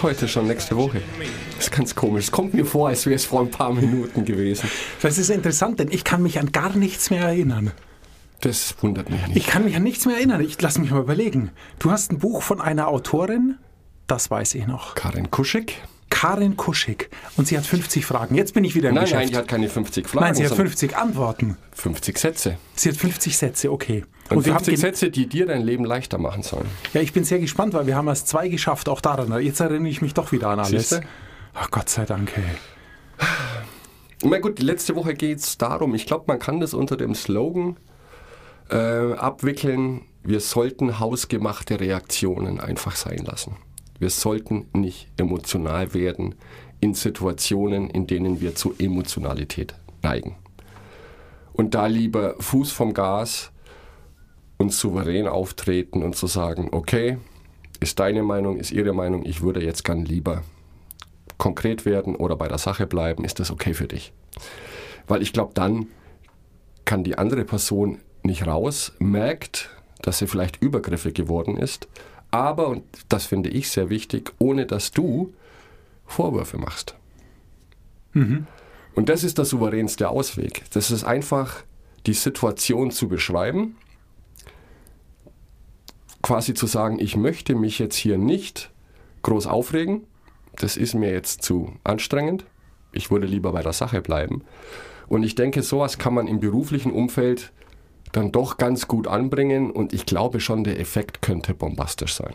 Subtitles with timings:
[0.00, 1.02] Heute schon nächste Woche.
[1.56, 2.24] Das ist ganz komisch.
[2.24, 4.70] Es kommt mir vor, als wäre es vor ein paar Minuten gewesen.
[5.02, 7.72] Das ist interessant, denn ich kann mich an gar nichts mehr erinnern.
[8.40, 9.36] Das wundert mich nicht.
[9.36, 10.40] Ich kann mich an nichts mehr erinnern.
[10.40, 11.50] Ich lass mich mal überlegen.
[11.78, 13.56] Du hast ein Buch von einer Autorin,
[14.06, 14.94] das weiß ich noch.
[14.94, 15.82] Karin Kuschig?
[16.20, 17.10] Karin Kuschig.
[17.36, 18.34] Und sie hat 50 Fragen.
[18.34, 19.20] Jetzt bin ich wieder im Nein, Geschäft.
[19.20, 20.24] nein, die hat keine 50 Fragen.
[20.24, 21.56] Nein, sie hat sondern 50 Antworten.
[21.72, 22.58] 50 Sätze.
[22.74, 24.04] Sie hat 50 Sätze, okay.
[24.30, 26.66] Und, haben 50 gen- Sätze, die dir dein Leben leichter machen sollen.
[26.92, 29.32] Ja, ich bin sehr gespannt, weil wir haben erst zwei geschafft, auch daran.
[29.40, 30.88] Jetzt erinnere ich mich doch wieder an alles.
[30.90, 31.02] Siehste?
[31.54, 33.26] Ach Gott sei Dank, ey.
[34.24, 37.14] Na gut, die letzte Woche geht es darum, ich glaube, man kann das unter dem
[37.14, 37.76] Slogan
[38.70, 38.76] äh,
[39.14, 43.56] abwickeln, wir sollten hausgemachte Reaktionen einfach sein lassen.
[43.98, 46.34] Wir sollten nicht emotional werden
[46.80, 50.36] in Situationen, in denen wir zu Emotionalität neigen.
[51.52, 53.50] Und da lieber Fuß vom Gas
[54.58, 57.18] und souverän auftreten und zu sagen, okay,
[57.80, 60.42] ist deine Meinung, ist ihre Meinung, ich würde jetzt gern lieber
[61.36, 64.12] konkret werden oder bei der Sache bleiben, ist das okay für dich?
[65.06, 65.86] Weil ich glaube, dann
[66.84, 69.70] kann die andere Person nicht raus, merkt,
[70.02, 71.88] dass sie vielleicht Übergriffe geworden ist,
[72.30, 75.32] aber, und das finde ich sehr wichtig, ohne dass du
[76.06, 76.94] Vorwürfe machst.
[78.94, 80.64] Und das ist der souveränste Ausweg.
[80.72, 81.62] Das ist einfach
[82.06, 83.76] die Situation zu beschreiben,
[86.22, 88.70] quasi zu sagen, ich möchte mich jetzt hier nicht
[89.22, 90.04] groß aufregen,
[90.56, 92.44] das ist mir jetzt zu anstrengend,
[92.92, 94.42] ich würde lieber bei der Sache bleiben.
[95.06, 97.52] Und ich denke, sowas kann man im beruflichen Umfeld
[98.12, 102.34] dann doch ganz gut anbringen und ich glaube schon, der Effekt könnte bombastisch sein.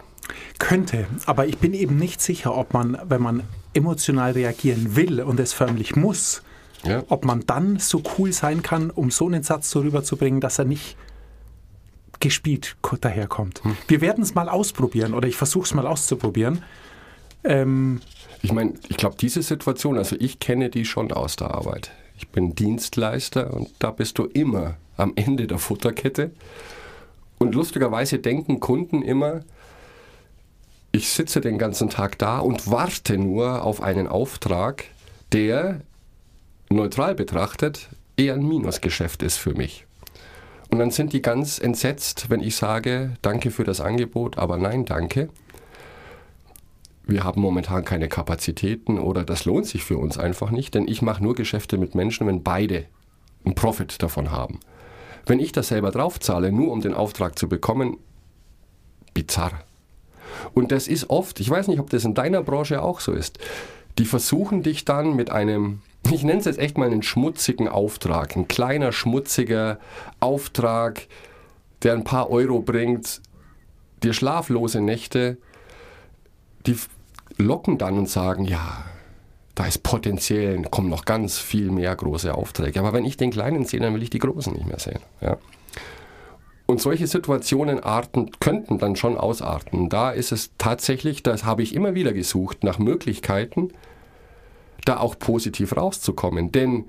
[0.60, 3.44] Könnte, aber ich bin eben nicht sicher, ob man, wenn man
[3.74, 6.44] emotional reagieren will und es förmlich muss,
[6.84, 7.04] Ja.
[7.10, 10.66] ob man dann so cool sein kann, um so einen Satz so rüberzubringen, dass er
[10.66, 10.96] nicht
[12.20, 13.62] gespielt ko- daherkommt.
[13.88, 16.64] Wir werden es mal ausprobieren oder ich versuche es mal auszuprobieren.
[17.44, 18.00] Ähm,
[18.42, 21.92] Ich meine, ich glaube, diese Situation, also ich kenne die schon aus der Arbeit.
[22.18, 26.32] Ich bin Dienstleister und da bist du immer am Ende der Futterkette.
[27.40, 29.42] Und lustigerweise denken Kunden immer,
[30.92, 34.86] ich sitze den ganzen Tag da und warte nur auf einen Auftrag,
[35.32, 35.82] der
[36.70, 39.86] neutral betrachtet eher ein Minusgeschäft ist für mich.
[40.70, 44.86] Und dann sind die ganz entsetzt, wenn ich sage, danke für das Angebot, aber nein,
[44.86, 45.30] danke
[47.06, 51.02] wir haben momentan keine Kapazitäten oder das lohnt sich für uns einfach nicht, denn ich
[51.02, 52.86] mache nur Geschäfte mit Menschen, wenn beide
[53.44, 54.60] einen Profit davon haben.
[55.26, 57.98] Wenn ich das selber draufzahle, nur um den Auftrag zu bekommen,
[59.14, 59.64] bizarr.
[60.54, 63.40] Und das ist oft, ich weiß nicht, ob das in deiner Branche auch so ist,
[64.00, 65.82] die versuchen dich dann mit einem,
[66.12, 69.80] ich nenne es jetzt echt mal einen schmutzigen Auftrag, ein kleiner schmutziger
[70.20, 71.08] Auftrag,
[71.84, 73.22] der ein paar Euro bringt,
[74.02, 75.38] dir schlaflose Nächte,
[76.66, 76.78] die
[77.38, 78.84] locken dann und sagen, ja,
[79.56, 82.80] da ist potenziell, kommen noch ganz viel mehr große Aufträge.
[82.80, 85.00] Aber wenn ich den Kleinen sehe, dann will ich die Großen nicht mehr sehen.
[85.22, 85.38] Ja.
[86.66, 89.90] Und solche Situationen arten, könnten dann schon ausarten.
[89.90, 93.72] Da ist es tatsächlich, das habe ich immer wieder gesucht, nach Möglichkeiten,
[94.86, 96.52] da auch positiv rauszukommen.
[96.52, 96.86] Denn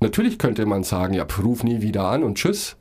[0.00, 2.76] natürlich könnte man sagen, ja, ruf nie wieder an und tschüss.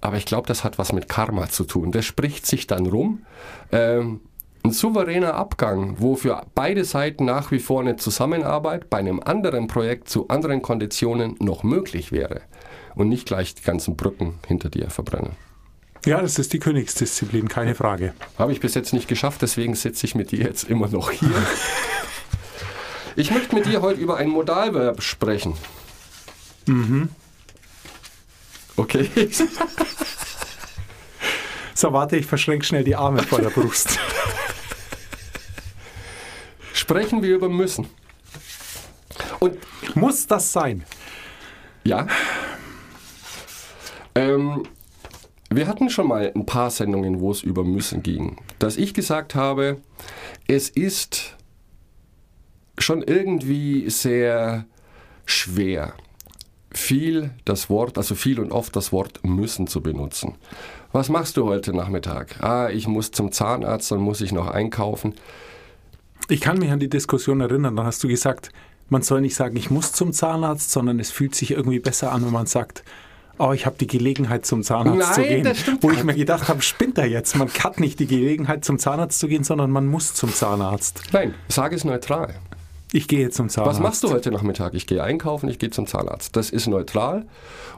[0.00, 1.92] Aber ich glaube, das hat was mit Karma zu tun.
[1.92, 3.22] Das spricht sich dann rum.
[3.70, 4.20] Ähm,
[4.68, 9.66] ein souveräner Abgang, wo für beide Seiten nach wie vor eine Zusammenarbeit bei einem anderen
[9.66, 12.42] Projekt zu anderen Konditionen noch möglich wäre
[12.94, 15.32] und nicht gleich die ganzen Brücken hinter dir verbrennen.
[16.04, 18.12] ja, das ist die Königsdisziplin, keine Frage.
[18.38, 21.30] Habe ich bis jetzt nicht geschafft, deswegen sitze ich mit dir jetzt immer noch hier.
[23.16, 25.54] Ich möchte mit dir heute über ein Modalverb sprechen.
[26.66, 27.08] Mhm.
[28.76, 29.10] Okay.
[31.78, 34.00] So, warte, ich verschränke schnell die Arme vor der Brust.
[36.88, 37.86] Sprechen wir über müssen.
[39.40, 39.58] Und
[39.94, 40.86] Muss das sein?
[41.84, 42.06] Ja.
[44.14, 44.62] Ähm,
[45.50, 48.38] wir hatten schon mal ein paar Sendungen, wo es über müssen ging.
[48.58, 49.82] Dass ich gesagt habe,
[50.46, 51.36] es ist
[52.78, 54.64] schon irgendwie sehr
[55.26, 55.92] schwer,
[56.70, 60.36] viel das Wort, also viel und oft das Wort müssen zu benutzen.
[60.92, 62.42] Was machst du heute Nachmittag?
[62.42, 65.12] Ah, ich muss zum Zahnarzt, dann muss ich noch einkaufen.
[66.30, 68.50] Ich kann mich an die Diskussion erinnern, da hast du gesagt,
[68.90, 72.24] man soll nicht sagen, ich muss zum Zahnarzt, sondern es fühlt sich irgendwie besser an,
[72.24, 72.84] wenn man sagt,
[73.38, 75.44] oh, ich habe die Gelegenheit zum Zahnarzt Nein, zu gehen.
[75.44, 77.34] das stimmt Wo ich mir gedacht habe, spinnt er jetzt?
[77.36, 81.02] Man hat nicht die Gelegenheit zum Zahnarzt zu gehen, sondern man muss zum Zahnarzt.
[81.12, 82.34] Nein, sag es neutral.
[82.92, 83.78] Ich gehe zum Zahnarzt.
[83.78, 84.74] Was machst du heute Nachmittag?
[84.74, 86.36] Ich gehe einkaufen, ich gehe zum Zahnarzt.
[86.36, 87.26] Das ist neutral.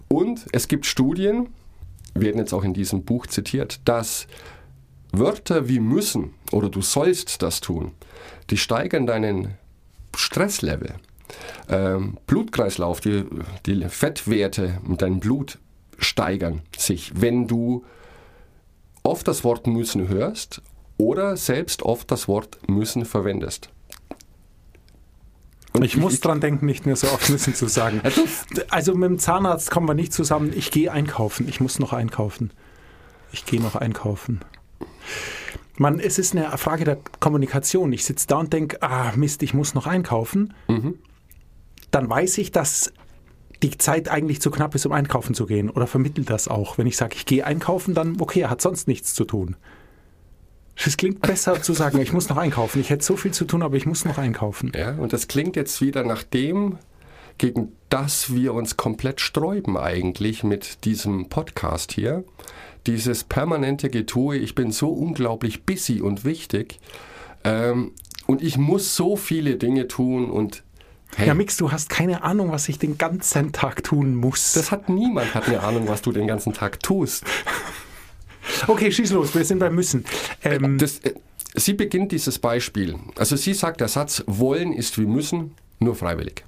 [0.08, 1.50] Und es gibt Studien,
[2.14, 4.26] werden jetzt auch in diesem Buch zitiert, dass
[5.12, 7.92] Wörter wie müssen oder du sollst das tun,
[8.50, 9.54] die steigern deinen
[10.16, 10.94] Stresslevel.
[11.68, 13.24] Ähm, Blutkreislauf, die,
[13.66, 15.58] die Fettwerte mit deinem Blut
[15.98, 17.84] steigern sich, wenn du
[19.02, 20.62] oft das Wort müssen hörst
[20.98, 23.70] oder selbst oft das Wort müssen verwendest.
[25.72, 28.02] Und ich, ich muss ich, dran denken, nicht mehr so oft müssen zu sagen.
[28.70, 30.52] Also mit dem Zahnarzt kommen wir nicht zusammen.
[30.54, 31.48] Ich gehe einkaufen.
[31.48, 32.50] Ich muss noch einkaufen.
[33.32, 34.40] Ich gehe noch einkaufen.
[35.80, 37.90] Man, es ist eine Frage der Kommunikation.
[37.94, 40.52] Ich sitze da und denke, ah Mist, ich muss noch einkaufen.
[40.68, 40.98] Mhm.
[41.90, 42.92] Dann weiß ich, dass
[43.62, 45.70] die Zeit eigentlich zu knapp ist, um einkaufen zu gehen.
[45.70, 46.76] Oder vermittelt das auch.
[46.76, 49.56] Wenn ich sage, ich gehe einkaufen, dann okay, er hat sonst nichts zu tun.
[50.76, 52.78] Es klingt besser zu sagen, ich muss noch einkaufen.
[52.78, 54.72] Ich hätte so viel zu tun, aber ich muss noch einkaufen.
[54.76, 56.76] Ja, und das klingt jetzt wieder nach dem,
[57.38, 62.24] gegen das wir uns komplett sträuben eigentlich mit diesem Podcast hier.
[62.86, 66.80] Dieses permanente Getue, ich bin so unglaublich busy und wichtig
[67.44, 67.92] ähm,
[68.26, 70.62] und ich muss so viele Dinge tun und
[71.16, 71.26] Hey.
[71.26, 74.52] Ja, Mix, du hast keine Ahnung, was ich den ganzen Tag tun muss.
[74.52, 77.24] Das hat niemand hat eine Ahnung, was du den ganzen Tag tust.
[78.66, 80.04] Okay, schieß los, wir sind beim Müssen.
[80.42, 81.14] Ähm, das, äh,
[81.54, 82.96] sie beginnt dieses Beispiel.
[83.16, 86.44] Also sie sagt, der Satz wollen ist wie müssen, nur freiwillig.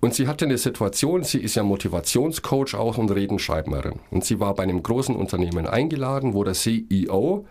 [0.00, 3.98] Und sie hatte eine Situation, sie ist ja Motivationscoach auch und Redenschreiberin.
[4.10, 7.46] Und sie war bei einem großen Unternehmen eingeladen, wo der CEO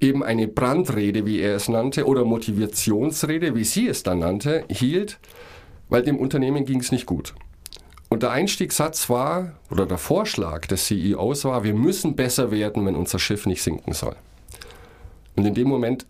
[0.00, 5.18] eben eine Brandrede, wie er es nannte, oder Motivationsrede, wie sie es dann nannte, hielt,
[5.88, 7.34] weil dem Unternehmen ging es nicht gut.
[8.08, 12.96] Und der Einstiegssatz war, oder der Vorschlag des CEOs war, wir müssen besser werden, wenn
[12.96, 14.16] unser Schiff nicht sinken soll.
[15.36, 16.06] Und in dem Moment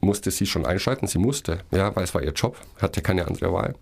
[0.00, 3.52] musste sie schon einschalten, sie musste, ja, weil es war ihr Job, hatte keine andere
[3.52, 3.74] Wahl.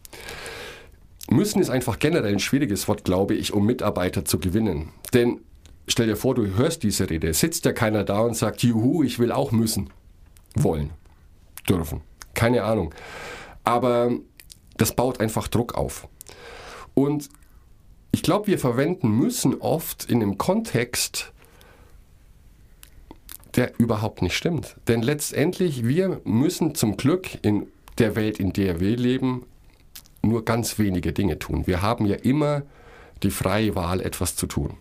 [1.31, 4.91] Müssen ist einfach generell ein schwieriges Wort, glaube ich, um Mitarbeiter zu gewinnen.
[5.13, 5.41] Denn
[5.87, 9.19] stell dir vor, du hörst diese Rede, sitzt ja keiner da und sagt, juhu, ich
[9.19, 9.91] will auch müssen,
[10.55, 10.91] wollen,
[11.69, 12.01] dürfen.
[12.35, 12.95] Keine Ahnung.
[13.65, 14.13] Aber
[14.79, 16.09] das baut einfach Druck auf.
[16.95, 17.29] Und
[18.13, 21.33] ich glaube, wir verwenden müssen oft in einem Kontext,
[23.55, 24.77] der überhaupt nicht stimmt.
[24.89, 27.67] Denn letztendlich, wir müssen zum Glück in
[27.99, 29.45] der Welt, in der wir leben,
[30.23, 31.67] nur ganz wenige Dinge tun.
[31.67, 32.63] Wir haben ja immer
[33.23, 34.75] die freie Wahl, etwas zu tun.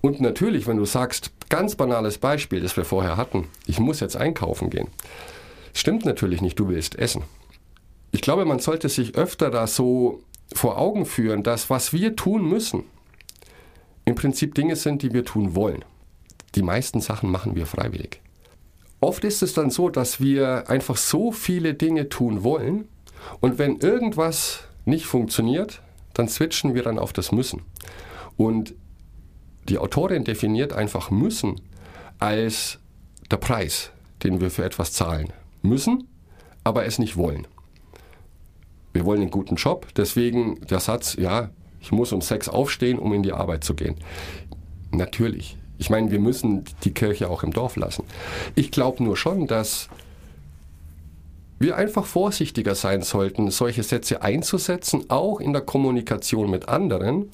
[0.00, 4.16] Und natürlich, wenn du sagst, ganz banales Beispiel, das wir vorher hatten, ich muss jetzt
[4.16, 4.88] einkaufen gehen.
[5.72, 7.24] Stimmt natürlich nicht, du willst essen.
[8.12, 10.22] Ich glaube, man sollte sich öfter da so
[10.54, 12.84] vor Augen führen, dass was wir tun müssen,
[14.04, 15.84] im Prinzip Dinge sind, die wir tun wollen.
[16.54, 18.20] Die meisten Sachen machen wir freiwillig.
[19.00, 22.88] Oft ist es dann so, dass wir einfach so viele Dinge tun wollen
[23.40, 25.82] und wenn irgendwas nicht funktioniert,
[26.14, 27.62] dann switchen wir dann auf das Müssen.
[28.36, 28.74] Und
[29.68, 31.60] die Autorin definiert einfach müssen
[32.18, 32.78] als
[33.30, 33.90] der Preis,
[34.22, 35.32] den wir für etwas zahlen.
[35.62, 36.08] Müssen,
[36.64, 37.46] aber es nicht wollen.
[38.92, 41.50] Wir wollen einen guten Job, deswegen der Satz, ja,
[41.80, 43.96] ich muss um sechs aufstehen, um in die Arbeit zu gehen.
[44.90, 45.58] Natürlich.
[45.78, 48.04] Ich meine, wir müssen die Kirche auch im Dorf lassen.
[48.54, 49.88] Ich glaube nur schon, dass
[51.58, 57.30] wir einfach vorsichtiger sein sollten, solche Sätze einzusetzen, auch in der Kommunikation mit anderen,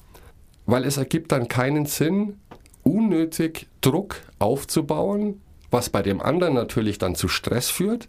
[0.65, 2.37] weil es ergibt dann keinen Sinn,
[2.83, 8.07] unnötig Druck aufzubauen, was bei dem anderen natürlich dann zu Stress führt.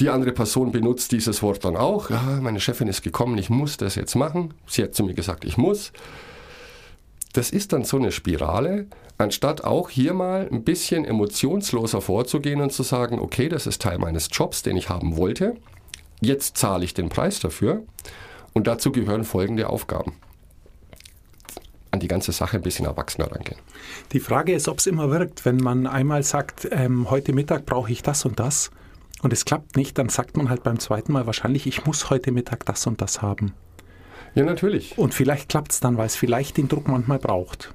[0.00, 2.10] Die andere Person benutzt dieses Wort dann auch.
[2.10, 4.54] Ja, meine Chefin ist gekommen, ich muss das jetzt machen.
[4.66, 5.92] Sie hat zu mir gesagt, ich muss.
[7.38, 12.72] Das ist dann so eine Spirale, anstatt auch hier mal ein bisschen emotionsloser vorzugehen und
[12.72, 15.54] zu sagen, okay, das ist Teil meines Jobs, den ich haben wollte.
[16.20, 17.84] Jetzt zahle ich den Preis dafür.
[18.54, 20.16] Und dazu gehören folgende Aufgaben
[21.92, 23.60] an die ganze Sache ein bisschen erwachsener rangehen.
[24.10, 27.92] Die Frage ist, ob es immer wirkt, wenn man einmal sagt, ähm, heute Mittag brauche
[27.92, 28.72] ich das und das
[29.22, 32.32] und es klappt nicht, dann sagt man halt beim zweiten Mal wahrscheinlich, ich muss heute
[32.32, 33.54] Mittag das und das haben.
[34.38, 34.96] Ja, natürlich.
[34.96, 37.74] Und vielleicht klappt es dann, weil es vielleicht den Druck manchmal braucht.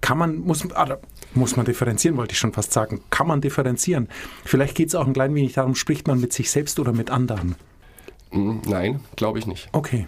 [0.00, 0.98] Kann man, muss, ah,
[1.34, 3.00] muss man differenzieren, wollte ich schon fast sagen.
[3.10, 4.08] Kann man differenzieren.
[4.44, 7.10] Vielleicht geht es auch ein klein wenig darum, spricht man mit sich selbst oder mit
[7.10, 7.56] anderen?
[8.30, 9.68] Hm, nein, glaube ich nicht.
[9.72, 10.06] Okay.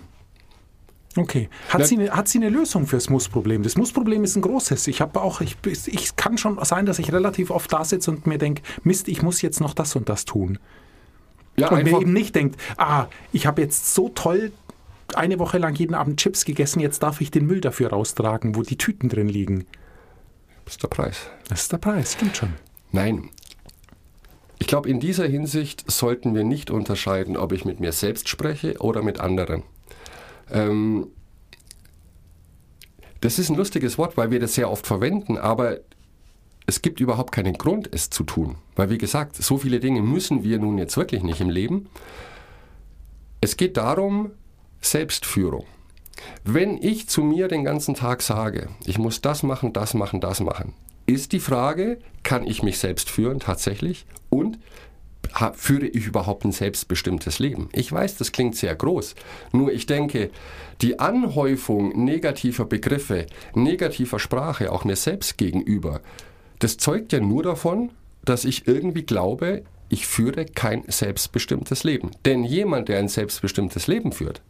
[1.16, 1.48] Okay.
[1.70, 3.64] Hat, sie eine, hat sie eine Lösung fürs Muss-Problem?
[3.64, 4.86] Das Muss-Problem ist ein großes.
[4.86, 5.56] Ich habe auch, ich,
[5.86, 9.22] ich kann schon sein, dass ich relativ oft da sitze und mir denke, Mist, ich
[9.22, 10.60] muss jetzt noch das und das tun.
[11.56, 14.52] Ja, und mir eben nicht denkt, ah, ich habe jetzt so toll
[15.16, 18.62] eine Woche lang jeden Abend Chips gegessen, jetzt darf ich den Müll dafür raustragen, wo
[18.62, 19.66] die Tüten drin liegen.
[20.64, 21.30] Das ist der Preis.
[21.48, 22.52] Das ist der Preis, stimmt schon.
[22.92, 23.30] Nein.
[24.58, 28.78] Ich glaube, in dieser Hinsicht sollten wir nicht unterscheiden, ob ich mit mir selbst spreche
[28.78, 29.62] oder mit anderen.
[30.50, 31.08] Ähm,
[33.20, 35.78] das ist ein lustiges Wort, weil wir das sehr oft verwenden, aber
[36.66, 38.56] es gibt überhaupt keinen Grund, es zu tun.
[38.76, 41.88] Weil, wie gesagt, so viele Dinge müssen wir nun jetzt wirklich nicht im Leben.
[43.40, 44.30] Es geht darum,
[44.80, 45.64] Selbstführung.
[46.44, 50.40] Wenn ich zu mir den ganzen Tag sage, ich muss das machen, das machen, das
[50.40, 50.74] machen,
[51.06, 54.58] ist die Frage, kann ich mich selbst führen tatsächlich und
[55.54, 57.68] führe ich überhaupt ein selbstbestimmtes Leben?
[57.72, 59.14] Ich weiß, das klingt sehr groß.
[59.52, 60.30] Nur ich denke,
[60.82, 66.00] die Anhäufung negativer Begriffe, negativer Sprache, auch mir selbst gegenüber,
[66.58, 67.90] das zeugt ja nur davon,
[68.24, 72.10] dass ich irgendwie glaube, ich führe kein selbstbestimmtes Leben.
[72.24, 74.42] Denn jemand, der ein selbstbestimmtes Leben führt,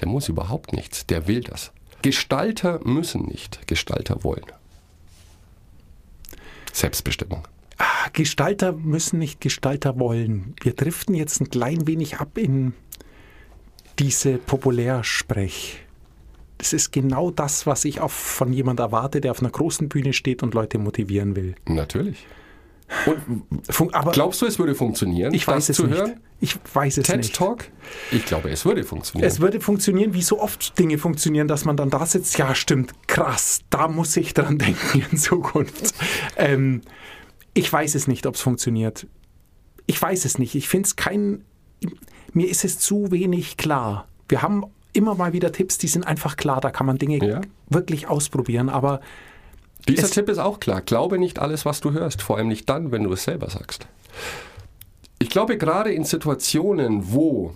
[0.00, 1.72] der muss überhaupt nichts, der will das.
[2.02, 4.44] Gestalter müssen nicht, Gestalter wollen.
[6.72, 7.48] Selbstbestimmung.
[7.78, 10.54] Ah, Gestalter müssen nicht Gestalter wollen.
[10.62, 12.74] Wir driften jetzt ein klein wenig ab in
[13.98, 15.80] diese Populärsprech.
[16.58, 20.12] Das ist genau das, was ich auch von jemand erwarte, der auf einer großen Bühne
[20.12, 21.54] steht und Leute motivieren will.
[21.66, 22.26] Natürlich.
[23.06, 25.34] Und aber glaubst du, es würde funktionieren?
[25.34, 25.90] Ich weiß es nicht.
[25.90, 26.20] Hören?
[26.40, 27.34] Ich weiß es TED nicht.
[27.34, 27.64] Talk?
[28.12, 29.26] Ich glaube, es würde funktionieren.
[29.28, 32.38] Es würde funktionieren, wie so oft Dinge funktionieren, dass man dann da sitzt.
[32.38, 35.94] Ja, stimmt, krass, da muss ich dran denken in Zukunft.
[36.36, 36.82] Ähm,
[37.54, 39.06] ich weiß es nicht, ob es funktioniert.
[39.86, 40.54] Ich weiß es nicht.
[40.54, 41.44] Ich finde es kein.
[42.32, 44.08] Mir ist es zu wenig klar.
[44.28, 46.60] Wir haben immer mal wieder Tipps, die sind einfach klar.
[46.60, 47.40] Da kann man Dinge Ja.
[47.68, 48.68] wirklich ausprobieren.
[48.68, 49.00] Aber
[49.88, 50.80] Dieser Es- Tipp ist auch klar.
[50.80, 53.86] Glaube nicht alles, was du hörst, vor allem nicht dann, wenn du es selber sagst.
[55.18, 57.54] Ich glaube, gerade in Situationen, wo,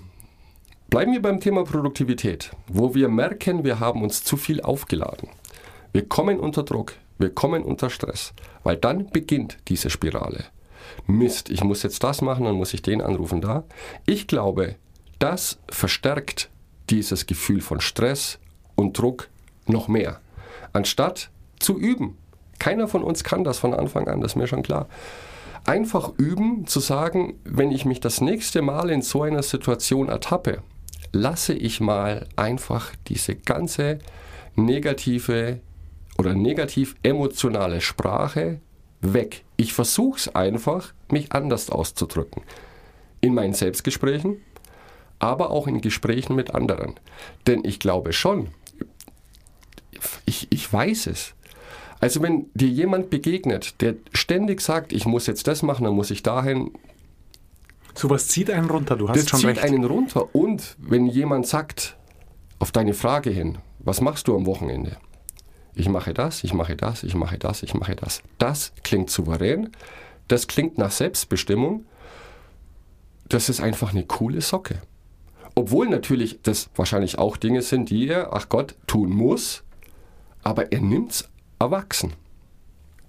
[0.88, 5.28] bleiben wir beim Thema Produktivität, wo wir merken, wir haben uns zu viel aufgeladen.
[5.92, 8.32] Wir kommen unter Druck, wir kommen unter Stress,
[8.62, 10.44] weil dann beginnt diese Spirale.
[11.06, 13.64] Mist, ich muss jetzt das machen, dann muss ich den anrufen da.
[14.06, 14.76] Ich glaube,
[15.18, 16.48] das verstärkt
[16.88, 18.38] dieses Gefühl von Stress
[18.74, 19.28] und Druck
[19.66, 20.20] noch mehr,
[20.72, 22.16] anstatt zu üben.
[22.60, 24.86] Keiner von uns kann das von Anfang an, das ist mir schon klar.
[25.64, 30.62] Einfach üben, zu sagen, wenn ich mich das nächste Mal in so einer Situation ertappe,
[31.12, 33.98] lasse ich mal einfach diese ganze
[34.56, 35.60] negative
[36.18, 38.60] oder negativ emotionale Sprache
[39.00, 39.44] weg.
[39.56, 42.42] Ich versuche es einfach, mich anders auszudrücken.
[43.22, 44.36] In meinen Selbstgesprächen,
[45.18, 46.94] aber auch in Gesprächen mit anderen.
[47.46, 48.48] Denn ich glaube schon,
[50.26, 51.34] ich, ich weiß es.
[52.00, 56.10] Also wenn dir jemand begegnet, der ständig sagt, ich muss jetzt das machen, dann muss
[56.10, 56.72] ich dahin,
[57.94, 58.96] sowas zieht einen runter.
[58.96, 59.62] Du hast das schon zieht recht.
[59.62, 60.34] einen runter.
[60.34, 61.96] Und wenn jemand sagt,
[62.58, 64.96] auf deine Frage hin, was machst du am Wochenende?
[65.74, 68.22] Ich mache das, ich mache das, ich mache das, ich mache das.
[68.38, 69.70] Das klingt souverän,
[70.28, 71.86] das klingt nach Selbstbestimmung.
[73.28, 74.82] Das ist einfach eine coole Socke.
[75.54, 79.62] Obwohl natürlich das wahrscheinlich auch Dinge sind, die er, ach Gott, tun muss,
[80.42, 81.29] aber er nimmt's
[81.60, 82.14] erwachsen.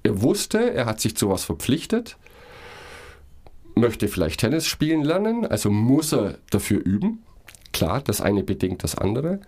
[0.03, 2.17] Er wusste, er hat sich zu was verpflichtet,
[3.75, 7.23] möchte vielleicht Tennis spielen lernen, also muss er dafür üben.
[7.73, 9.39] Klar, das eine bedingt das andere.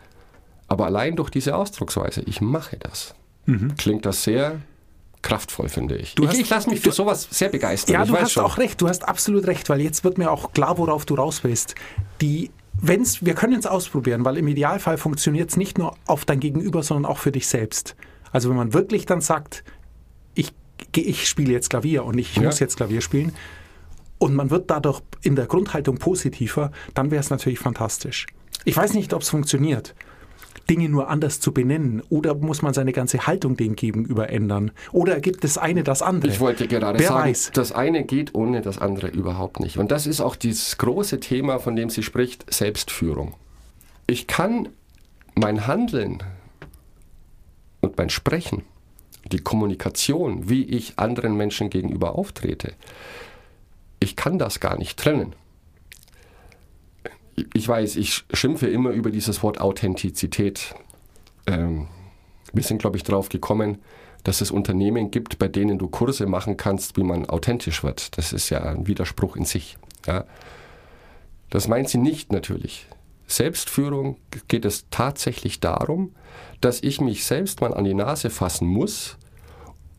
[0.68, 3.14] Aber allein durch diese Ausdrucksweise, ich mache das,
[3.78, 4.62] klingt das sehr
[5.22, 6.12] kraftvoll, finde ich.
[6.14, 6.16] Mhm.
[6.16, 7.94] Du ich hast- ich lasse mich für sowas sehr begeistern.
[7.96, 8.44] Ja, ich du hast schon.
[8.46, 11.44] auch recht, du hast absolut recht, weil jetzt wird mir auch klar, worauf du raus
[11.44, 11.76] willst.
[12.22, 16.40] Die, wenn's, wir können es ausprobieren, weil im Idealfall funktioniert es nicht nur auf dein
[16.40, 17.96] Gegenüber, sondern auch für dich selbst.
[18.34, 19.64] Also wenn man wirklich dann sagt,
[20.36, 20.52] ich,
[20.96, 22.44] ich spiele jetzt Klavier und ich Ja.
[22.44, 23.32] muss jetzt Klavier spielen
[24.18, 28.26] und man wird dadurch in der Grundhaltung positiver, dann wäre es natürlich fantastisch.
[28.66, 29.96] Ich weiß nicht, ob es funktioniert.
[30.70, 34.72] Dinge nur anders zu benennen oder muss man seine ganze Haltung dem gegenüber ändern?
[34.94, 36.32] Oder gibt das eine das andere?
[36.32, 37.52] Ich wollte gerade Wer sagen, weiß.
[37.54, 39.78] das eine geht ohne das andere überhaupt nicht.
[39.78, 43.34] Und das ist auch dieses große Thema, von dem sie spricht, Selbstführung.
[44.08, 44.70] Ich kann
[45.36, 46.24] mein Handeln
[47.94, 48.64] und mein Sprechen,
[49.32, 52.74] die Kommunikation, wie ich anderen Menschen gegenüber auftrete,
[54.00, 55.36] ich kann das gar nicht trennen.
[57.54, 60.74] Ich weiß, ich schimpfe immer über dieses Wort Authentizität.
[61.46, 61.88] Ähm,
[62.52, 63.78] wir sind, glaube ich, darauf gekommen,
[64.24, 68.18] dass es Unternehmen gibt, bei denen du Kurse machen kannst, wie man authentisch wird.
[68.18, 69.78] Das ist ja ein Widerspruch in sich.
[70.08, 70.26] Ja.
[71.50, 72.88] Das meint sie nicht natürlich.
[73.36, 76.16] Selbstführung geht es tatsächlich darum,
[76.62, 79.18] dass ich mich selbst mal an die Nase fassen muss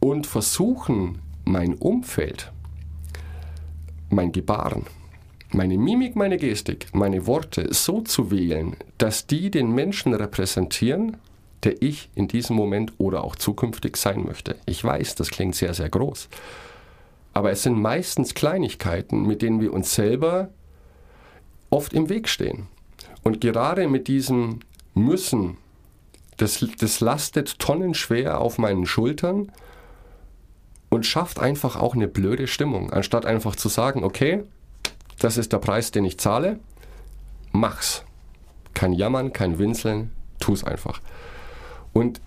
[0.00, 2.52] und versuchen, mein Umfeld,
[4.08, 4.86] mein Gebaren,
[5.52, 11.16] meine Mimik, meine Gestik, meine Worte so zu wählen, dass die den Menschen repräsentieren,
[11.64, 14.56] der ich in diesem Moment oder auch zukünftig sein möchte.
[14.66, 16.28] Ich weiß, das klingt sehr, sehr groß.
[17.32, 20.50] Aber es sind meistens Kleinigkeiten, mit denen wir uns selber
[21.70, 22.68] oft im Weg stehen.
[23.22, 24.60] Und gerade mit diesem
[24.94, 25.56] Müssen
[26.36, 29.52] das, das lastet tonnenschwer auf meinen Schultern
[30.88, 34.42] und schafft einfach auch eine blöde Stimmung, anstatt einfach zu sagen, okay,
[35.18, 36.58] das ist der Preis, den ich zahle,
[37.52, 38.04] mach's.
[38.74, 41.00] Kein Jammern, kein Winseln, tu's einfach.
[41.92, 42.20] Und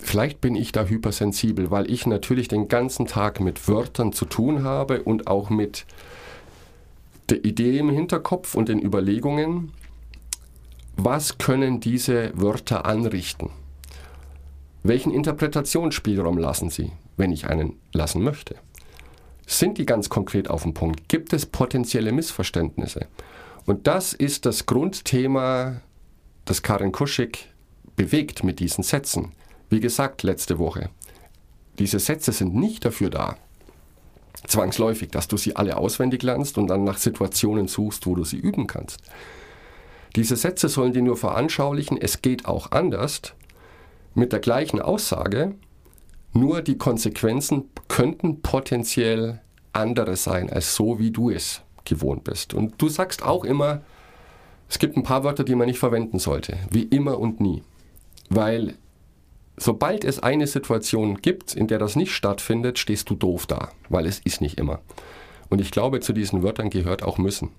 [0.00, 4.64] vielleicht bin ich da hypersensibel, weil ich natürlich den ganzen Tag mit Wörtern zu tun
[4.64, 5.84] habe und auch mit
[7.28, 9.72] der Idee im Hinterkopf und den Überlegungen,
[10.96, 13.50] was können diese Wörter anrichten?
[14.82, 18.56] Welchen Interpretationsspielraum lassen sie, wenn ich einen lassen möchte?
[19.46, 21.08] Sind die ganz konkret auf dem Punkt?
[21.08, 23.06] Gibt es potenzielle Missverständnisse?
[23.64, 25.80] Und das ist das Grundthema,
[26.44, 27.48] das Karin Kuschig
[27.96, 29.32] bewegt mit diesen Sätzen.
[29.70, 30.90] Wie gesagt, letzte Woche.
[31.78, 33.36] Diese Sätze sind nicht dafür da,
[34.46, 38.38] zwangsläufig, dass du sie alle auswendig lernst und dann nach Situationen suchst, wo du sie
[38.38, 39.00] üben kannst.
[40.16, 43.22] Diese Sätze sollen dir nur veranschaulichen, es geht auch anders,
[44.14, 45.54] mit der gleichen Aussage,
[46.34, 49.40] nur die Konsequenzen könnten potenziell
[49.72, 52.54] andere sein, als so wie du es gewohnt bist.
[52.54, 53.82] Und du sagst auch immer,
[54.68, 57.62] es gibt ein paar Wörter, die man nicht verwenden sollte, wie immer und nie.
[58.28, 58.74] Weil
[59.56, 64.06] sobald es eine Situation gibt, in der das nicht stattfindet, stehst du doof da, weil
[64.06, 64.80] es ist nicht immer.
[65.48, 67.50] Und ich glaube, zu diesen Wörtern gehört auch müssen.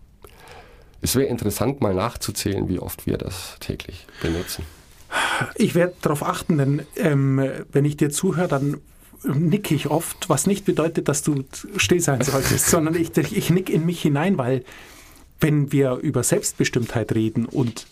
[1.02, 4.64] Es wäre interessant, mal nachzuzählen, wie oft wir das täglich benutzen.
[5.56, 8.82] Ich werde darauf achten, denn ähm, wenn ich dir zuhöre, dann
[9.24, 11.44] nicke ich oft, was nicht bedeutet, dass du
[11.78, 14.64] still sein solltest, sondern ich, ich nick in mich hinein, weil
[15.40, 17.86] wenn wir über Selbstbestimmtheit reden und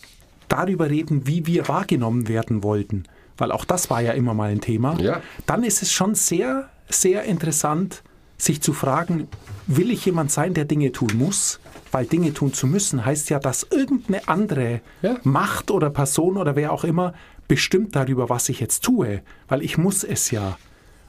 [0.48, 3.04] darüber reden, wie wir wahrgenommen werden wollten,
[3.38, 5.20] weil auch das war ja immer mal ein Thema, Ja.
[5.46, 8.02] dann ist es schon sehr, sehr interessant,
[8.38, 9.28] sich zu fragen,
[9.66, 11.60] will ich jemand sein, der Dinge tun muss?
[11.92, 15.16] Weil Dinge tun zu müssen heißt ja, dass irgendeine andere Ja.
[15.22, 17.12] Macht oder Person oder wer auch immer
[17.48, 20.56] bestimmt darüber, was ich jetzt tue, weil ich muss es ja.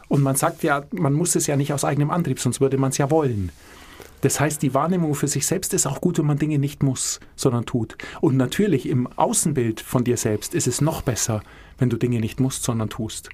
[0.10, 2.90] Und man sagt ja, man muss es ja nicht aus eigenem Antrieb, sonst würde man
[2.92, 3.52] es ja wollen.
[4.24, 7.20] Das heißt, die Wahrnehmung für sich selbst ist auch gut, wenn man Dinge nicht muss,
[7.36, 7.98] sondern tut.
[8.22, 11.44] Und natürlich im Außenbild von dir selbst ist es noch besser,
[11.78, 13.28] wenn du Dinge nicht musst, sondern tust.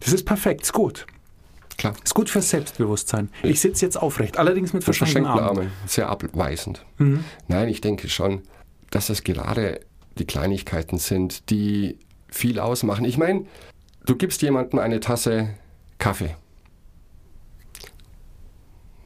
[0.00, 1.06] Das ist perfekt, ist gut.
[1.78, 1.94] Klar.
[2.04, 3.30] Ist gut fürs Selbstbewusstsein.
[3.42, 5.48] Ich sitze jetzt aufrecht, allerdings mit verschränkten Armen.
[5.48, 5.72] Armen.
[5.86, 6.84] Sehr abweisend.
[6.98, 8.42] Nein, ich denke schon,
[8.90, 9.80] dass es gerade
[10.18, 13.06] die Kleinigkeiten sind, die viel ausmachen.
[13.06, 13.46] Ich meine,
[14.04, 15.54] du gibst jemandem eine Tasse
[15.96, 16.36] Kaffee.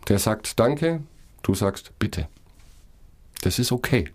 [0.08, 1.02] Der sagt Danke,
[1.42, 2.28] du sagst Bitte.
[3.42, 4.08] Das ist okay.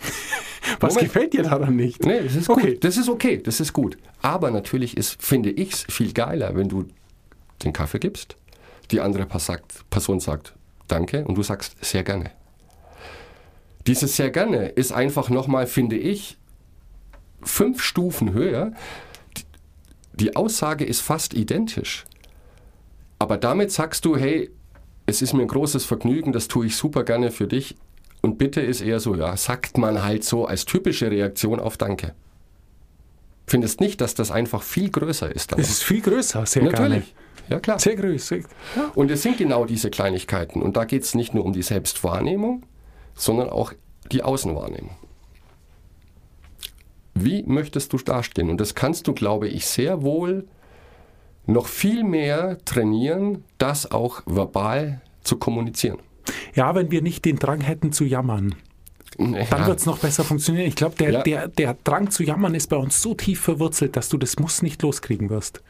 [0.80, 1.12] Was Moment.
[1.12, 2.04] gefällt dir daran nicht?
[2.04, 2.72] Nee, das ist Okay.
[2.74, 2.84] gut.
[2.84, 3.98] Das ist okay, das ist gut.
[4.20, 6.86] Aber natürlich ist, finde ich es viel geiler, wenn du
[7.62, 8.36] den Kaffee gibst,
[8.90, 10.54] die andere Person sagt
[10.88, 12.30] Danke und du sagst sehr gerne.
[13.86, 16.36] Dieses sehr gerne ist einfach nochmal, finde ich,
[17.42, 18.72] fünf Stufen höher.
[20.14, 22.04] Die Aussage ist fast identisch.
[23.18, 24.50] Aber damit sagst du, hey,
[25.06, 27.76] es ist mir ein großes Vergnügen, das tue ich super gerne für dich.
[28.20, 32.14] Und bitte ist eher so, ja, sagt man halt so als typische Reaktion auf Danke.
[33.46, 35.52] Findest nicht, dass das einfach viel größer ist?
[35.52, 37.14] dann Es ist viel größer, sehr Natürlich.
[37.48, 37.78] Ja, klar.
[37.78, 37.80] gerne.
[37.80, 38.36] Sehr größer.
[38.76, 38.92] Ja.
[38.94, 40.62] Und es sind genau diese Kleinigkeiten.
[40.62, 42.62] Und da geht es nicht nur um die Selbstwahrnehmung,
[43.14, 43.72] sondern auch
[44.12, 44.96] die Außenwahrnehmung.
[47.14, 48.48] Wie möchtest du dastehen?
[48.48, 50.46] Und das kannst du, glaube ich, sehr wohl
[51.46, 55.98] noch viel mehr trainieren, das auch verbal zu kommunizieren.
[56.54, 58.54] ja, wenn wir nicht den Drang hätten zu jammern,
[59.18, 59.66] dann Ja.
[59.66, 60.66] wird es noch besser funktionieren.
[60.66, 61.22] Ich glaube, der, Ja.
[61.22, 64.62] der, der Drang zu jammern ist bei uns so tief verwurzelt, dass du das Muss
[64.62, 65.62] nicht loskriegen wirst.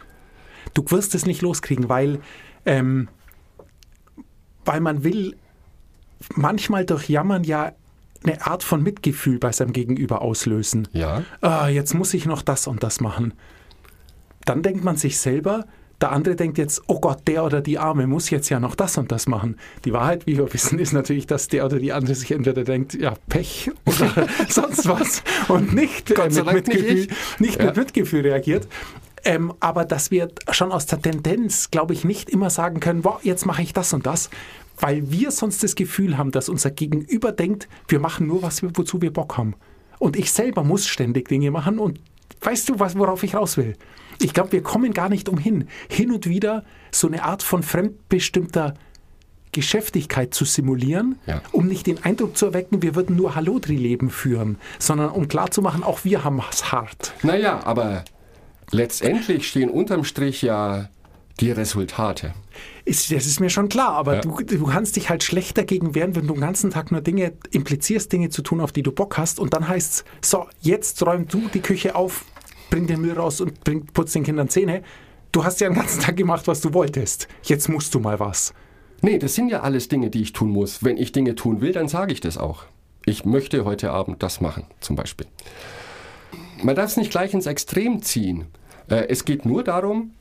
[0.75, 2.21] Du wirst es nicht loskriegen, weil,
[2.67, 3.09] ähm,
[4.65, 5.37] weil man will
[6.37, 7.73] manchmal durch Jammern ja
[8.25, 10.87] eine Art von Mitgefühl bei seinem Gegenüber auslösen.
[10.93, 13.35] Ja, Ah, jetzt muss ich noch das und das machen.
[14.45, 15.65] Dann denkt man sich selber,
[16.03, 18.99] der andere denkt jetzt, oh Gott, der oder die Arme muss jetzt ja noch das
[18.99, 19.57] und das machen.
[19.85, 22.95] Die Wahrheit, wie wir wissen, ist natürlich, dass der oder die andere sich entweder denkt,
[22.95, 27.41] ja, Pech oder sonst was und nicht, äh, Gott mit, nicht Mitgefühl, ich.
[27.41, 27.67] nicht Ja.
[27.67, 28.67] mit Mitgefühl reagiert.
[29.25, 33.21] Ähm, aber dass wir schon aus der Tendenz, glaube ich, nicht immer sagen können, wow,
[33.23, 34.29] jetzt mache ich das und das,
[34.81, 39.01] weil wir sonst das Gefühl haben, dass unser Gegenüber denkt, wir machen nur, was wozu
[39.01, 39.55] wir Bock haben.
[40.01, 42.01] Und ich selber muss ständig Dinge machen und
[42.41, 43.77] weißt du, was, worauf ich raus will?
[44.21, 48.75] Ich glaube, wir kommen gar nicht umhin, hin und wieder so eine Art von fremdbestimmter
[49.53, 51.43] Geschäftigkeit zu simulieren, Ja.
[51.53, 56.05] um nicht den Eindruck zu erwecken, wir würden nur Hallodri-Leben führen, sondern um klarzumachen, auch
[56.05, 57.13] wir haben es hart.
[57.23, 58.05] naja, aber
[58.71, 60.89] letztendlich stehen unterm Strich ja
[61.41, 62.33] die Resultate.
[62.85, 64.21] Ist, das ist mir schon klar, aber Ja.
[64.23, 67.33] du, du kannst dich halt schlecht dagegen wehren, wenn du den ganzen Tag nur Dinge
[67.51, 71.01] implizierst, Dinge zu tun, auf die du Bock hast und dann heißt es, so, jetzt
[71.07, 72.25] räum du die Küche auf,
[72.71, 74.83] bring den Müll raus und bring, putz den Kindern Zähne.
[75.31, 77.29] Du hast ja den ganzen Tag gemacht, was du wolltest.
[77.45, 78.53] Jetzt musst du mal was.
[79.01, 80.83] Nee, das sind ja alles Dinge, die ich tun muss.
[80.85, 82.65] Wenn ich Dinge tun will, dann sage ich das auch.
[83.07, 85.27] Ich möchte heute Abend das machen, zum Beispiel.
[86.63, 88.47] Man darf es nicht gleich ins Extrem ziehen.
[88.89, 90.13] Äh, es geht nur darum,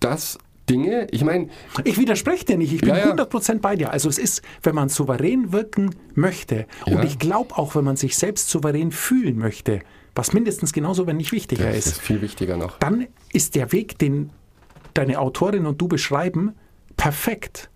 [0.00, 0.38] dass
[0.70, 1.48] Dinge, ich meine,
[1.84, 3.12] Ich widerspreche dir nicht, ich bin Ja, ja.
[3.14, 3.90] 100% bei dir.
[3.90, 6.96] Also es ist, wenn man souverän wirken möchte, Ja.
[6.96, 9.80] und ich glaube auch, wenn man sich selbst souverän fühlen möchte,
[10.14, 12.78] was mindestens genauso, wenn nicht wichtiger das ist, ist viel wichtiger noch.
[12.78, 14.30] dann ist der Weg, den
[14.94, 16.54] deine Autorin und du beschreiben,
[16.96, 17.68] perfekt.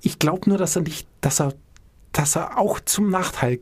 [0.00, 1.52] Ich glaube nur, dass er nicht, dass er,
[2.12, 3.58] dass er auch zum Nachteil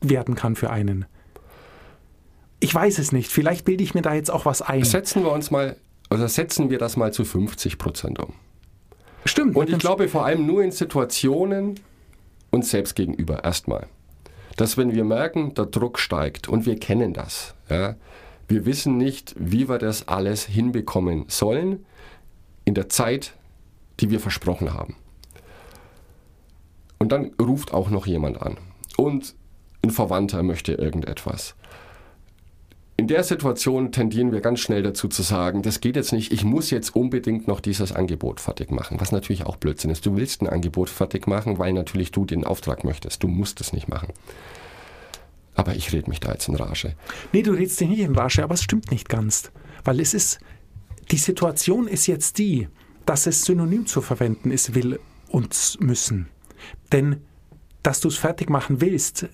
[0.00, 1.04] werden kann für einen.
[2.58, 3.30] Ich weiß es nicht.
[3.30, 4.82] Vielleicht bilde ich mir da jetzt auch was ein.
[4.84, 5.76] Setzen wir uns mal,
[6.10, 8.34] oder setzen wir das mal zu 50 Prozent um.
[9.24, 9.56] Stimmt.
[9.56, 11.78] Und ich glaube vor allem nur in Situationen
[12.50, 13.86] uns selbst gegenüber erstmal.
[14.56, 17.96] Dass wenn wir merken, der Druck steigt und wir kennen das, ja,
[18.48, 21.86] wir wissen nicht, wie wir das alles hinbekommen sollen
[22.64, 23.34] in der Zeit,
[24.00, 24.96] die wir versprochen haben.
[26.98, 28.58] Und dann ruft auch noch jemand an
[28.96, 29.34] und
[29.82, 31.54] ein Verwandter möchte irgendetwas.
[33.00, 36.44] In der Situation tendieren wir ganz schnell dazu zu sagen, das geht jetzt nicht, ich
[36.44, 40.04] muss jetzt unbedingt noch dieses Angebot fertig machen, was natürlich auch Blödsinn ist.
[40.04, 43.22] Du willst ein Angebot fertig machen, weil natürlich du den Auftrag möchtest.
[43.22, 44.12] Du musst es nicht machen.
[45.54, 46.94] Aber ich rede mich da jetzt in Rage.
[47.32, 49.50] Nee, du redest dich nicht in Rage, aber es stimmt nicht ganz.
[49.82, 50.38] Weil es ist,
[51.10, 52.68] die Situation ist jetzt die,
[53.06, 56.28] dass es synonym zu verwenden ist, will und müssen.
[56.92, 57.22] Denn,
[57.82, 59.26] dass du es fertig machen willst,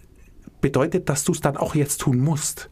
[0.61, 2.71] bedeutet, dass du es dann auch jetzt tun musst.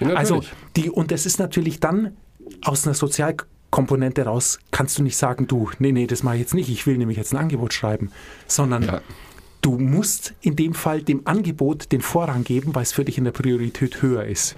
[0.00, 0.42] Ja, Also,
[0.76, 2.16] die, und es ist natürlich dann
[2.62, 6.54] aus einer Sozialkomponente raus, kannst du nicht sagen, du, nee, nee, das mache ich jetzt
[6.54, 8.10] nicht, ich will nämlich jetzt ein Angebot schreiben,
[8.46, 9.00] sondern Ja.
[9.62, 13.24] du musst in dem Fall dem Angebot den Vorrang geben, weil es für dich in
[13.24, 14.56] der Priorität höher ist.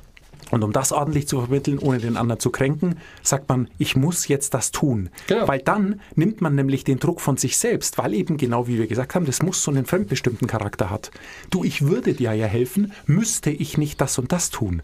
[0.53, 4.29] Und um das ordentlich zu vermitteln, ohne den anderen zu kränken, sagt man, ich muss
[4.29, 5.11] jetzt das tun.
[5.27, 5.49] Genau.
[5.49, 8.87] Weil dann nimmt man nämlich den Druck von sich selbst, weil eben genau wie wir
[8.87, 11.11] gesagt haben, das muss so einen fremdbestimmten Charakter hat.
[11.51, 14.83] Du, ich würde dir ja helfen, müsste ich nicht das und das tun.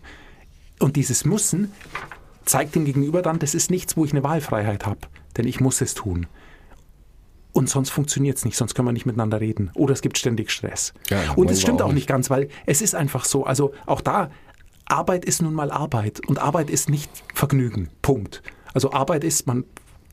[0.82, 1.72] Und dieses Müssen
[2.44, 5.00] zeigt dem Gegenüber dann, das ist nichts, wo ich eine Wahlfreiheit habe,
[5.36, 6.26] denn ich muss es tun.
[7.52, 9.70] Und sonst funktioniert es nicht, sonst können wir nicht miteinander reden.
[9.74, 10.92] Oder es gibt ständig Stress.
[11.10, 11.96] Ja, und es stimmt auch auch nicht.
[11.96, 13.44] nicht ganz, weil es ist einfach so.
[13.44, 14.30] Also auch da,
[14.86, 16.26] Arbeit ist nun mal Arbeit.
[16.26, 17.90] Und Arbeit ist nicht Vergnügen.
[18.00, 18.42] Punkt.
[18.72, 19.64] Also Arbeit ist, man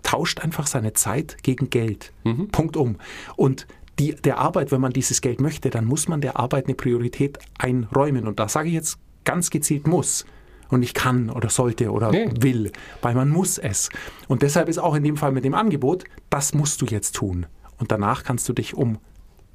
[0.03, 2.11] tauscht einfach seine Zeit gegen Geld.
[2.25, 2.49] Mhm.
[2.49, 2.97] Punkt um.
[3.37, 3.67] Und
[3.99, 7.39] die, der Arbeit, wenn man dieses Geld möchte, dann muss man der Arbeit eine Priorität
[7.57, 8.27] einräumen.
[8.27, 10.25] Und da sage ich jetzt ganz gezielt muss.
[10.69, 12.29] Und nicht kann oder sollte oder Nee.
[12.39, 13.89] will, weil man muss es.
[14.27, 17.47] Und deshalb ist auch in dem Fall mit dem Angebot, das musst du jetzt tun.
[17.79, 18.99] Und danach kannst du dich um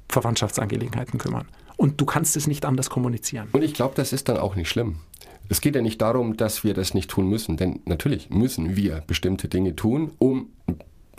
[0.09, 1.47] Verwandtschaftsangelegenheiten kümmern.
[1.77, 3.47] Und du kannst es nicht anders kommunizieren.
[3.51, 4.97] Und ich glaube, das ist dann auch nicht schlimm.
[5.49, 9.03] Es geht ja nicht darum, dass wir das nicht tun müssen, denn natürlich müssen wir
[9.05, 10.49] bestimmte Dinge tun, um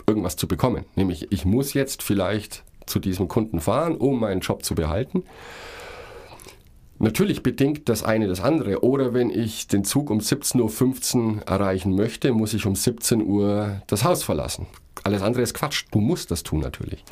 [0.05, 0.85] irgendwas zu bekommen.
[0.95, 5.23] Nämlich, ich muss jetzt vielleicht zu diesem Kunden fahren, um meinen Job zu behalten.
[6.99, 8.83] Natürlich bedingt das eine das andere.
[8.83, 13.81] Oder wenn ich den Zug um 17.15 Uhr erreichen möchte, muss ich um 17 Uhr
[13.87, 14.65] das Haus verlassen.
[15.03, 15.85] Alles andere ist Quatsch.
[15.91, 17.03] Du musst das tun natürlich.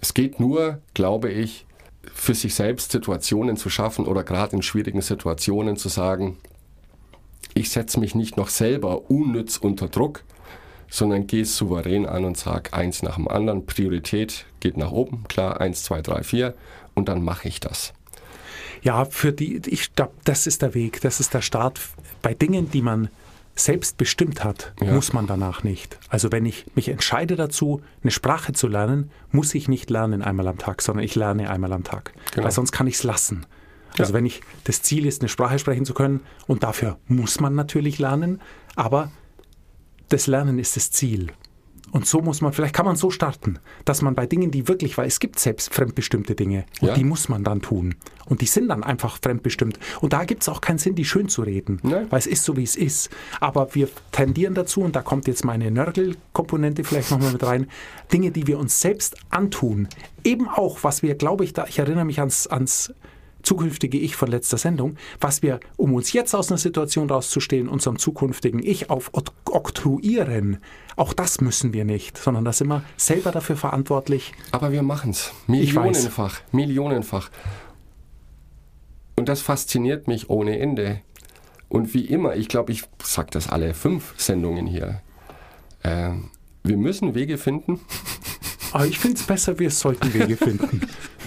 [0.00, 1.66] Es geht nur, glaube ich,
[2.14, 6.38] für sich selbst Situationen zu schaffen oder gerade in schwierigen Situationen zu sagen,
[7.54, 10.22] ich setze mich nicht noch selber unnütz unter Druck,
[10.88, 15.24] sondern gehe es souverän an und sage eins nach dem anderen, Priorität geht nach oben,
[15.28, 16.54] klar, eins, zwei, drei, vier
[16.94, 17.92] und dann mache ich das.
[18.82, 21.80] Ja, für die, ich glaube, das ist der Weg, das ist der Start.
[22.22, 23.08] Bei Dingen, die man
[23.54, 24.92] selbst bestimmt hat, Ja.
[24.92, 25.98] muss man danach nicht.
[26.08, 30.48] Also wenn ich mich entscheide dazu, eine Sprache zu lernen, muss ich nicht lernen einmal
[30.48, 32.12] am Tag, sondern ich lerne einmal am Tag.
[32.32, 32.44] Genau.
[32.44, 33.44] Weil sonst kann ich es lassen.
[33.98, 34.16] Also Ja.
[34.18, 37.98] wenn ich das Ziel ist, eine Sprache sprechen zu können, und dafür muss man natürlich
[37.98, 38.40] lernen,
[38.76, 39.10] aber
[40.08, 41.26] das Lernen ist das Ziel.
[41.92, 44.96] Und so muss man, vielleicht kann man so starten, dass man bei Dingen, die wirklich,
[44.96, 46.94] weil es gibt selbst fremdbestimmte Dinge und Ja.
[46.94, 47.96] die muss man dann tun.
[48.26, 49.78] Und die sind dann einfach fremdbestimmt.
[50.00, 52.06] Und da gibt es auch keinen Sinn, die schön zu reden, Nein.
[52.10, 53.10] weil es ist so, wie es ist.
[53.40, 57.66] Aber wir tendieren dazu, und da kommt jetzt meine Nörgel-Komponente vielleicht nochmal mit rein,
[58.12, 59.88] Dinge, die wir uns selbst antun.
[60.22, 62.94] Eben auch, was wir, glaube ich, da, ich erinnere mich ans, ans
[63.54, 67.98] zukünftige Ich von letzter Sendung, was wir, um uns jetzt aus einer Situation rauszustehen, unserem
[67.98, 70.58] zukünftigen Ich auf ot- oktroyieren,
[70.94, 74.32] auch das müssen wir nicht, sondern da sind wir selber dafür verantwortlich.
[74.52, 75.32] Aber wir machen es.
[75.48, 75.84] Ich weiß.
[75.84, 76.40] Millionenfach.
[76.52, 77.30] Millionenfach.
[79.16, 81.00] Und das fasziniert mich ohne Ende.
[81.68, 85.02] Und wie immer, ich glaube, ich sage das alle fünf Sendungen hier.
[85.82, 86.30] Ähm,
[86.62, 87.80] wir müssen Wege finden.
[88.72, 90.82] Aber ich finde es besser, wir sollten Wege finden.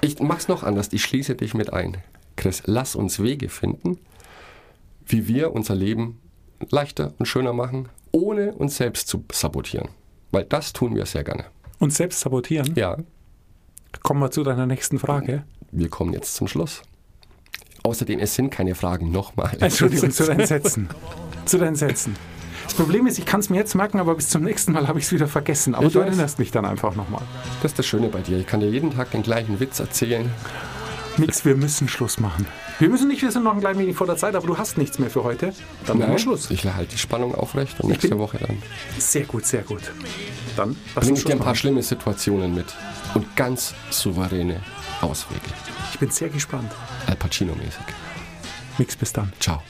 [0.00, 0.88] Ich mach's noch anders.
[0.92, 1.98] Ich schließe dich mit ein.
[2.36, 3.98] Chris, lass uns Wege finden,
[5.06, 6.20] wie wir unser Leben
[6.70, 9.88] leichter und schöner machen, ohne uns selbst zu sabotieren.
[10.32, 11.44] Weil das tun wir sehr gerne.
[11.78, 12.74] Uns selbst sabotieren?
[12.76, 12.96] Ja,
[14.02, 15.42] Kommen wir zu deiner nächsten Frage.
[15.72, 16.82] wir kommen jetzt zum Schluss.
[17.82, 19.10] Außerdem, es sind keine Fragen.
[19.10, 19.56] Nochmal.
[19.58, 20.88] Entschuldigung, zu deinen Sätzen.
[21.44, 22.14] Zu deinen Sätzen.
[22.70, 25.00] Das Problem ist, ich kann es mir jetzt merken, aber bis zum nächsten Mal habe
[25.00, 25.74] ich es wieder vergessen.
[25.74, 26.06] Aber Ich du weiß.
[26.06, 27.20] erinnerst mich dann einfach nochmal.
[27.62, 28.38] Das ist das Schöne bei dir.
[28.38, 30.30] Ich kann dir jeden Tag den gleichen Witz erzählen.
[31.16, 32.46] Nix, wir müssen Schluss machen.
[32.78, 34.78] Wir müssen nicht, wir sind noch ein klein wenig vor der Zeit, aber du hast
[34.78, 35.52] nichts mehr für heute.
[35.84, 36.48] Dann machen wir Schluss.
[36.52, 38.62] Ich halte die Spannung aufrecht und nächste Woche dann
[38.98, 39.82] Sehr gut, sehr gut.
[40.56, 41.56] Dann bringe ich dir ein paar machen.
[41.56, 42.66] schlimme Situationen mit
[43.14, 44.60] und ganz souveräne
[45.00, 45.40] Auswege.
[45.92, 46.70] Ich bin sehr gespannt.
[47.08, 47.82] Al Pacino-mäßig.
[48.78, 49.32] Nix, bis dann.
[49.40, 49.60] Ciao.